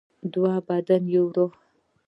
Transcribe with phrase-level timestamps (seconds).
[0.33, 1.53] دوه بدن یو روح.